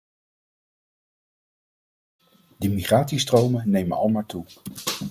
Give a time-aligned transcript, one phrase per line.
[2.57, 4.45] De migratiestromen nemen almaar toe.